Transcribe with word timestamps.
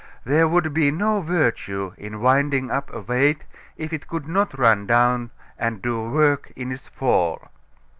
There 0.23 0.47
would 0.47 0.73
be 0.73 0.89
no 0.89 1.21
virtue 1.21 1.93
in 1.95 2.21
winding 2.21 2.71
up 2.71 2.91
a 2.91 3.01
weight 3.01 3.45
if 3.77 3.93
it 3.93 4.07
could 4.07 4.27
not 4.27 4.57
run 4.57 4.87
down 4.87 5.29
and 5.59 5.79
do 5.79 6.01
work 6.01 6.51
in 6.55 6.71
its 6.71 6.89
fall. 6.89 7.49